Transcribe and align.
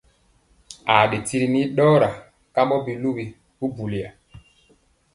Aa 0.93 1.05
ɗe 1.09 1.17
tiri 1.27 1.47
nii 1.51 1.67
ɗɔɔra 1.75 2.09
kambɔ 2.53 2.75
bisuli 2.85 3.25
bubulɔ. 3.57 4.03